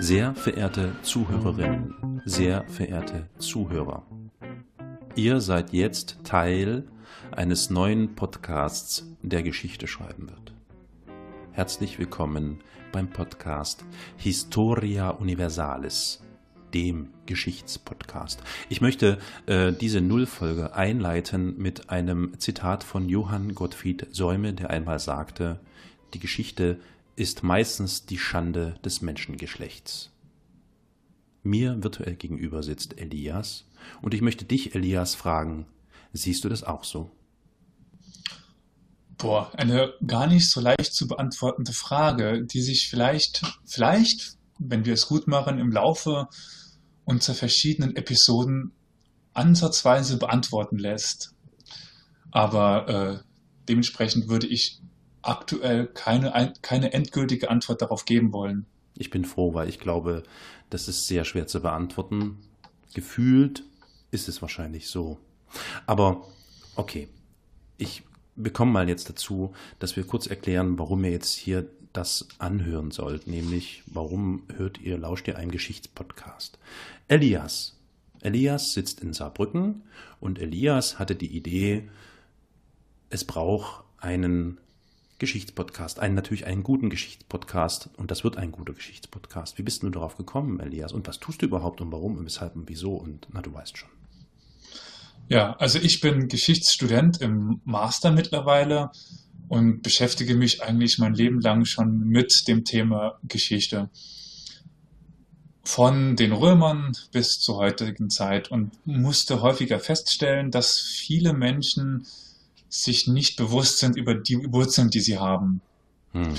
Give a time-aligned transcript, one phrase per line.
[0.00, 4.06] Sehr verehrte Zuhörerinnen, sehr verehrte Zuhörer,
[5.16, 6.84] ihr seid jetzt Teil
[7.32, 10.54] eines neuen Podcasts, der Geschichte schreiben wird.
[11.50, 12.60] Herzlich willkommen
[12.92, 13.84] beim Podcast
[14.16, 16.22] Historia Universalis,
[16.72, 18.40] dem Geschichtspodcast.
[18.68, 25.00] Ich möchte äh, diese Nullfolge einleiten mit einem Zitat von Johann Gottfried Säume, der einmal
[25.00, 25.58] sagte,
[26.14, 26.78] die Geschichte
[27.18, 30.10] ist meistens die Schande des Menschengeschlechts.
[31.42, 33.64] Mir virtuell gegenüber sitzt Elias
[34.02, 35.66] und ich möchte dich, Elias, fragen,
[36.12, 37.10] siehst du das auch so?
[39.16, 44.94] Boah, eine gar nicht so leicht zu beantwortende Frage, die sich vielleicht, vielleicht, wenn wir
[44.94, 46.28] es gut machen, im Laufe
[47.04, 48.70] unserer verschiedenen Episoden
[49.32, 51.34] ansatzweise beantworten lässt.
[52.30, 53.18] Aber äh,
[53.68, 54.80] dementsprechend würde ich
[55.22, 58.66] aktuell keine, keine endgültige Antwort darauf geben wollen.
[58.96, 60.22] Ich bin froh, weil ich glaube,
[60.70, 62.38] das ist sehr schwer zu beantworten.
[62.94, 63.64] Gefühlt
[64.10, 65.18] ist es wahrscheinlich so.
[65.86, 66.24] Aber
[66.74, 67.08] okay,
[67.76, 68.02] ich
[68.36, 73.26] bekomme mal jetzt dazu, dass wir kurz erklären, warum ihr jetzt hier das anhören sollt,
[73.26, 76.58] nämlich warum hört ihr, lauscht ihr einen Geschichtspodcast.
[77.08, 77.76] Elias.
[78.20, 79.82] Elias sitzt in Saarbrücken
[80.20, 81.88] und Elias hatte die Idee,
[83.10, 84.58] es braucht einen
[85.18, 89.58] Geschichtspodcast, einen natürlich einen guten Geschichtspodcast und das wird ein guter Geschichtspodcast.
[89.58, 90.92] Wie bist du darauf gekommen, Elias?
[90.92, 92.94] Und was tust du überhaupt und warum und weshalb und wieso?
[92.94, 93.90] Und na, du weißt schon.
[95.28, 98.90] Ja, also ich bin Geschichtsstudent im Master mittlerweile
[99.48, 103.90] und beschäftige mich eigentlich mein Leben lang schon mit dem Thema Geschichte.
[105.64, 112.06] Von den Römern bis zur heutigen Zeit und musste häufiger feststellen, dass viele Menschen
[112.68, 115.60] sich nicht bewusst sind über die Wurzeln, die sie haben.
[116.12, 116.34] Mhm.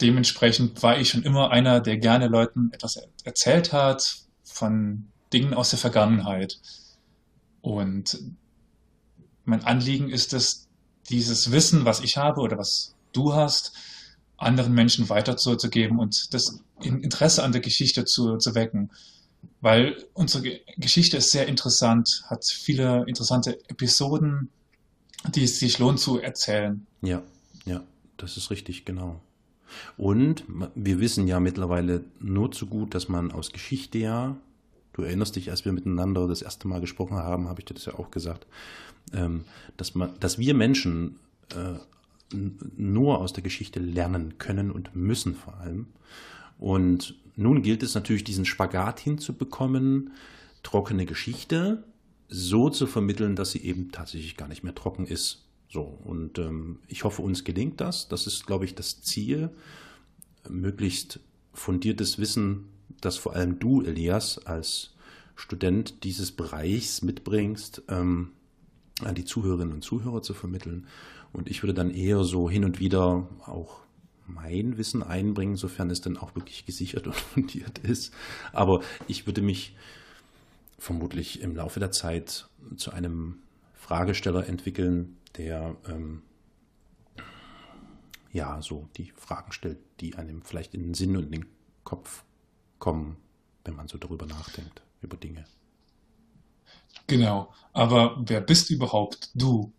[0.00, 5.70] Dementsprechend war ich schon immer einer, der gerne Leuten etwas erzählt hat von Dingen aus
[5.70, 6.58] der Vergangenheit.
[7.60, 8.18] Und
[9.44, 10.68] mein Anliegen ist es,
[11.08, 13.72] dieses Wissen, was ich habe oder was du hast,
[14.36, 18.90] anderen Menschen weiterzugeben und das Interesse an der Geschichte zu, zu wecken.
[19.60, 24.50] Weil unsere Geschichte ist sehr interessant, hat viele interessante Episoden,
[25.26, 26.86] die es sich lohnt zu erzählen.
[27.02, 27.22] Ja,
[27.64, 27.82] ja,
[28.16, 29.20] das ist richtig, genau.
[29.96, 34.36] Und wir wissen ja mittlerweile nur zu gut, dass man aus Geschichte ja,
[34.92, 37.84] du erinnerst dich, als wir miteinander das erste Mal gesprochen haben, habe ich dir das
[37.84, 38.46] ja auch gesagt,
[39.12, 39.44] ähm,
[39.76, 41.18] dass, man, dass wir Menschen
[41.54, 41.78] äh,
[42.76, 45.86] nur aus der Geschichte lernen können und müssen vor allem.
[46.58, 50.12] Und nun gilt es natürlich, diesen Spagat hinzubekommen,
[50.62, 51.84] trockene Geschichte
[52.28, 55.44] so zu vermitteln, dass sie eben tatsächlich gar nicht mehr trocken ist.
[55.68, 58.08] So, und ähm, ich hoffe, uns gelingt das.
[58.08, 59.50] Das ist, glaube ich, das Ziel,
[60.48, 61.20] möglichst
[61.52, 62.68] fundiertes Wissen,
[63.00, 64.94] das vor allem du, Elias, als
[65.36, 68.30] Student dieses Bereichs mitbringst, ähm,
[69.00, 70.86] an die Zuhörerinnen und Zuhörer zu vermitteln.
[71.32, 73.80] Und ich würde dann eher so hin und wieder auch
[74.26, 78.12] mein Wissen einbringen, sofern es dann auch wirklich gesichert und fundiert ist.
[78.52, 79.76] Aber ich würde mich
[80.78, 83.42] vermutlich im Laufe der Zeit zu einem
[83.74, 86.22] Fragesteller entwickeln, der ähm,
[88.32, 91.46] ja so die Fragen stellt, die einem vielleicht in den Sinn und in den
[91.84, 92.24] Kopf
[92.78, 93.16] kommen,
[93.64, 95.44] wenn man so darüber nachdenkt, über Dinge.
[97.06, 99.72] Genau, aber wer bist überhaupt du?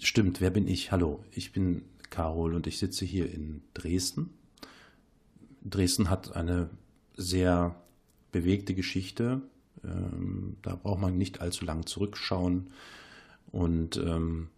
[0.00, 0.90] Stimmt, wer bin ich?
[0.90, 4.30] Hallo, ich bin Carol und ich sitze hier in Dresden.
[5.62, 6.70] Dresden hat eine
[7.16, 7.76] sehr
[8.32, 9.42] bewegte Geschichte,
[9.82, 12.68] da braucht man nicht allzu lang zurückschauen.
[13.50, 14.48] Und ähm,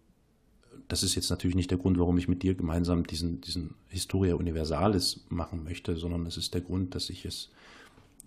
[0.87, 4.35] das ist jetzt natürlich nicht der Grund, warum ich mit dir gemeinsam diesen, diesen Historia
[4.35, 7.49] Universalis machen möchte, sondern es ist der Grund, dass ich es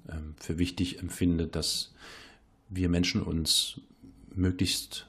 [0.08, 1.92] ähm, für wichtig empfinde, dass
[2.70, 3.80] wir Menschen uns
[4.34, 5.06] möglichst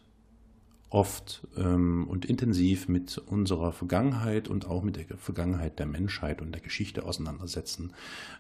[0.90, 6.52] oft ähm, und intensiv mit unserer Vergangenheit und auch mit der Vergangenheit der Menschheit und
[6.52, 7.94] der Geschichte auseinandersetzen.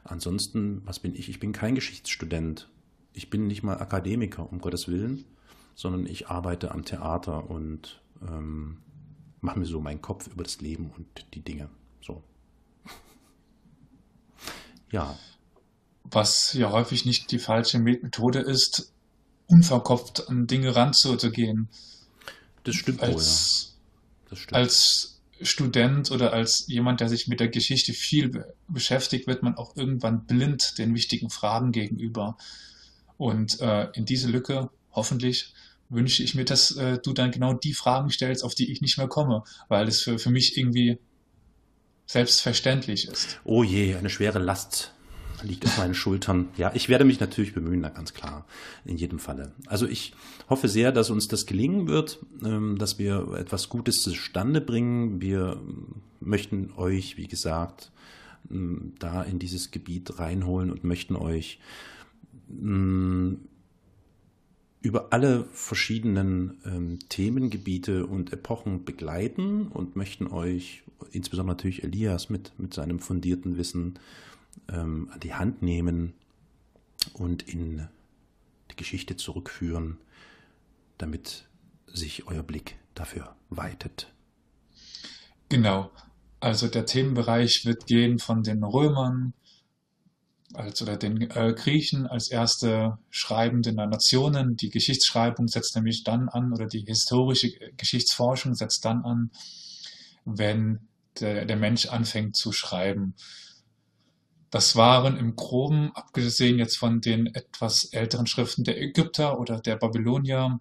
[0.03, 1.30] Ansonsten, was bin ich?
[1.30, 2.69] Ich bin kein Geschichtsstudent
[3.15, 5.25] ich bin nicht mal Akademiker, um Gottes Willen,
[5.73, 8.77] sondern ich arbeite am Theater und ähm,
[9.41, 11.69] mache mir so meinen Kopf über das Leben und die Dinge.
[12.01, 12.23] So.
[14.91, 15.17] ja.
[16.03, 18.94] Was ja häufig nicht die falsche Methode ist,
[19.47, 21.69] unverkopft an Dinge ranzugehen.
[22.63, 24.29] Das stimmt als, wohl, ja.
[24.29, 24.56] Das stimmt.
[24.56, 29.75] Als Student oder als jemand, der sich mit der Geschichte viel beschäftigt, wird man auch
[29.75, 32.38] irgendwann blind den wichtigen Fragen gegenüber.
[33.17, 35.53] Und äh, in diese Lücke, hoffentlich,
[35.89, 38.97] wünsche ich mir, dass äh, du dann genau die Fragen stellst, auf die ich nicht
[38.97, 40.97] mehr komme, weil es für, für mich irgendwie
[42.07, 43.39] selbstverständlich ist.
[43.44, 44.91] Oh je, eine schwere Last
[45.44, 46.47] liegt auf meinen Schultern.
[46.57, 48.45] Ja, ich werde mich natürlich bemühen, da ganz klar,
[48.83, 49.53] in jedem Falle.
[49.67, 50.13] Also ich
[50.50, 55.21] hoffe sehr, dass uns das gelingen wird, ähm, dass wir etwas Gutes zustande bringen.
[55.21, 55.62] Wir
[56.19, 57.91] möchten euch, wie gesagt,
[58.50, 61.59] ähm, da in dieses Gebiet reinholen und möchten euch
[64.86, 72.53] über alle verschiedenen ähm, Themengebiete und Epochen begleiten und möchten euch, insbesondere natürlich Elias mit,
[72.59, 73.97] mit seinem fundierten Wissen,
[74.69, 76.13] ähm, an die Hand nehmen
[77.13, 77.88] und in
[78.71, 79.98] die Geschichte zurückführen,
[80.98, 81.48] damit
[81.88, 84.13] sich euer Blick dafür weitet.
[85.50, 85.91] Genau.
[86.39, 89.33] Also der Themenbereich wird gehen von den Römern
[90.56, 94.56] als oder den äh, Griechen als erste Schreibende der Nationen.
[94.56, 99.31] Die Geschichtsschreibung setzt nämlich dann an oder die historische Geschichtsforschung setzt dann an,
[100.25, 100.88] wenn
[101.19, 103.16] der, der Mensch anfängt zu schreiben.
[104.50, 109.75] Das waren im Groben, abgesehen jetzt von den etwas älteren Schriften der Ägypter oder der
[109.75, 110.60] Babylonier,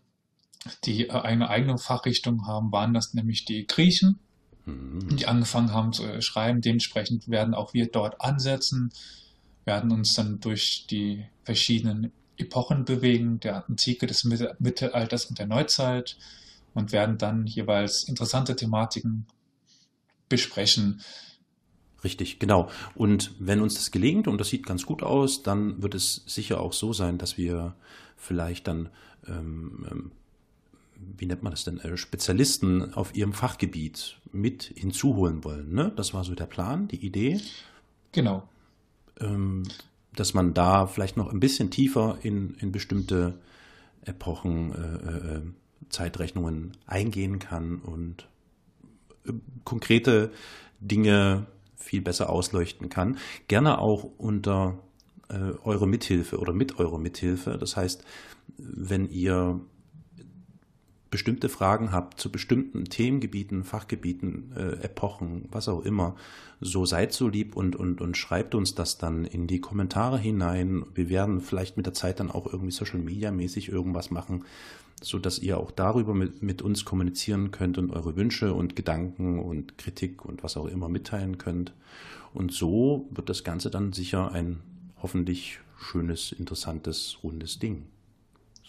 [0.84, 4.18] die äh, eine eigene Fachrichtung haben, waren das nämlich die Griechen,
[4.64, 5.16] mhm.
[5.16, 6.60] die angefangen haben zu schreiben.
[6.60, 8.92] Dementsprechend werden auch wir dort ansetzen,
[9.64, 16.16] werden uns dann durch die verschiedenen Epochen bewegen, der Antike, des Mittelalters und der Neuzeit
[16.74, 19.26] und werden dann jeweils interessante Thematiken
[20.28, 21.00] besprechen.
[22.02, 22.68] Richtig, genau.
[22.94, 26.60] Und wenn uns das gelingt und das sieht ganz gut aus, dann wird es sicher
[26.60, 27.74] auch so sein, dass wir
[28.16, 28.90] vielleicht dann,
[29.26, 30.12] ähm, ähm
[30.96, 35.74] wie nennt man das denn, äh, Spezialisten auf ihrem Fachgebiet mit hinzuholen wollen.
[35.74, 35.92] Ne?
[35.96, 37.40] Das war so der Plan, die Idee.
[38.12, 38.48] Genau.
[39.20, 39.64] Ähm,
[40.14, 43.34] dass man da vielleicht noch ein bisschen tiefer in, in bestimmte
[44.04, 45.40] Epochen, äh, äh,
[45.88, 48.28] Zeitrechnungen eingehen kann und
[49.26, 49.32] äh,
[49.64, 50.30] konkrete
[50.80, 51.46] Dinge
[51.76, 53.18] viel besser ausleuchten kann.
[53.48, 54.78] Gerne auch unter
[55.28, 57.58] äh, eure Mithilfe oder mit eurer Mithilfe.
[57.58, 58.04] Das heißt,
[58.56, 59.60] wenn ihr
[61.14, 66.16] bestimmte Fragen habt zu bestimmten Themengebieten, Fachgebieten, äh, Epochen, was auch immer,
[66.60, 70.84] so seid so lieb und, und, und schreibt uns das dann in die Kommentare hinein.
[70.92, 74.44] Wir werden vielleicht mit der Zeit dann auch irgendwie Social Media mäßig irgendwas machen,
[75.00, 79.38] so dass ihr auch darüber mit, mit uns kommunizieren könnt und eure Wünsche und Gedanken
[79.38, 81.74] und Kritik und was auch immer mitteilen könnt.
[82.32, 84.58] Und so wird das Ganze dann sicher ein
[85.00, 87.84] hoffentlich schönes, interessantes, rundes Ding.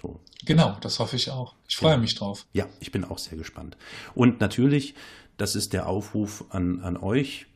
[0.05, 0.19] So.
[0.45, 1.55] Genau, das hoffe ich auch.
[1.67, 1.97] Ich freue ja.
[1.97, 2.45] mich drauf.
[2.53, 3.75] Ja, ich bin auch sehr gespannt.
[4.13, 4.93] Und natürlich,
[5.37, 7.47] das ist der Aufruf an, an euch,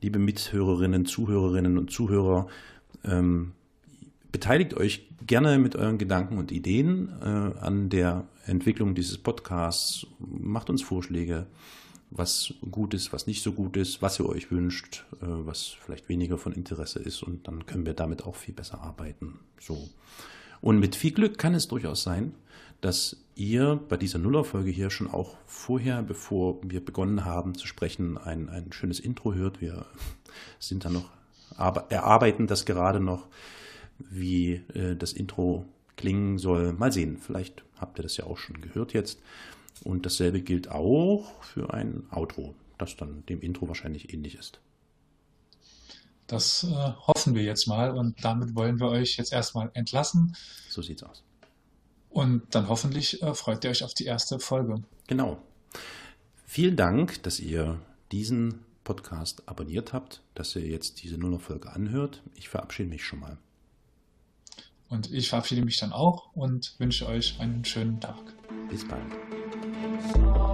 [0.00, 2.46] liebe Mithörerinnen, Zuhörerinnen und Zuhörer.
[3.04, 3.52] Ähm,
[4.30, 10.06] beteiligt euch gerne mit euren Gedanken und Ideen äh, an der Entwicklung dieses Podcasts.
[10.20, 11.46] Macht uns Vorschläge,
[12.10, 16.08] was gut ist, was nicht so gut ist, was ihr euch wünscht, äh, was vielleicht
[16.08, 17.24] weniger von Interesse ist.
[17.24, 19.40] Und dann können wir damit auch viel besser arbeiten.
[19.58, 19.88] So.
[20.60, 22.34] Und mit viel Glück kann es durchaus sein,
[22.80, 28.18] dass ihr bei dieser Nullerfolge hier schon auch vorher, bevor wir begonnen haben zu sprechen,
[28.18, 29.60] ein, ein schönes Intro hört.
[29.60, 29.86] Wir
[30.58, 31.10] sind da noch,
[31.58, 33.26] erarbeiten das gerade noch,
[33.98, 35.64] wie äh, das Intro
[35.96, 36.72] klingen soll.
[36.72, 39.20] Mal sehen, vielleicht habt ihr das ja auch schon gehört jetzt.
[39.84, 44.60] Und dasselbe gilt auch für ein Outro, das dann dem Intro wahrscheinlich ähnlich ist.
[46.26, 50.36] Das äh, hoffen wir jetzt mal und damit wollen wir euch jetzt erstmal entlassen.
[50.68, 51.22] So sieht's aus.
[52.10, 54.82] Und dann hoffentlich äh, freut ihr euch auf die erste Folge.
[55.06, 55.38] Genau.
[56.46, 57.80] Vielen Dank, dass ihr
[58.12, 62.22] diesen Podcast abonniert habt, dass ihr jetzt diese Nullerfolge anhört.
[62.34, 63.36] Ich verabschiede mich schon mal.
[64.88, 68.22] Und ich verabschiede mich dann auch und wünsche euch einen schönen Tag.
[68.70, 70.45] Bis bald.